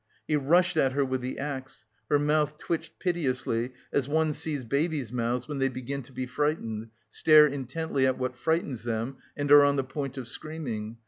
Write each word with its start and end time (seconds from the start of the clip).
He 0.27 0.35
rushed 0.35 0.77
at 0.77 0.93
her 0.93 1.05
with 1.05 1.21
the 1.21 1.37
axe; 1.37 1.85
her 2.09 2.17
mouth 2.17 2.57
twitched 2.57 2.97
piteously, 2.97 3.69
as 3.93 4.07
one 4.09 4.33
sees 4.33 4.65
babies' 4.65 5.11
mouths, 5.11 5.47
when 5.47 5.59
they 5.59 5.69
begin 5.69 6.01
to 6.01 6.11
be 6.11 6.25
frightened, 6.25 6.87
stare 7.11 7.45
intently 7.45 8.07
at 8.07 8.17
what 8.17 8.35
frightens 8.35 8.81
them 8.81 9.17
and 9.37 9.51
are 9.51 9.63
on 9.63 9.75
the 9.75 9.83
point 9.83 10.17
of 10.17 10.27
screaming. 10.27 10.97